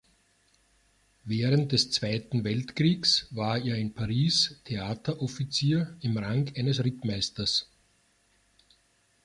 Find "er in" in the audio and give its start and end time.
3.59-3.93